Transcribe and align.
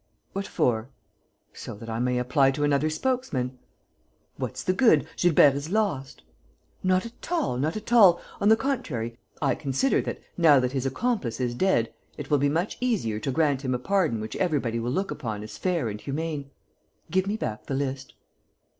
"What 0.33 0.47
for?" 0.47 0.89
"So 1.53 1.75
that 1.75 1.87
I 1.87 1.99
may 1.99 2.17
apply 2.17 2.49
to 2.53 2.63
another 2.63 2.89
spokesman." 2.89 3.59
"What's 4.35 4.63
the 4.63 4.73
good? 4.73 5.05
Gilbert 5.15 5.53
is 5.53 5.69
lost." 5.69 6.23
"Not 6.81 7.05
at 7.05 7.31
all, 7.31 7.55
not 7.55 7.77
at 7.77 7.93
all. 7.93 8.19
On 8.39 8.49
the 8.49 8.55
contrary, 8.55 9.15
I 9.43 9.53
consider 9.53 10.01
that, 10.01 10.19
now 10.39 10.59
that 10.59 10.71
his 10.71 10.87
accomplice 10.87 11.39
is 11.39 11.53
dead, 11.53 11.93
it 12.17 12.31
will 12.31 12.39
be 12.39 12.49
much 12.49 12.77
easier 12.81 13.19
to 13.19 13.29
grant 13.29 13.61
him 13.61 13.75
a 13.75 13.77
pardon 13.77 14.19
which 14.19 14.35
everybody 14.37 14.79
will 14.79 14.89
look 14.91 15.11
upon 15.11 15.43
as 15.43 15.59
fair 15.59 15.87
and 15.87 16.01
humane. 16.01 16.49
Give 17.11 17.27
me 17.27 17.37
back 17.37 17.67
the 17.67 17.75
list." 17.75 18.15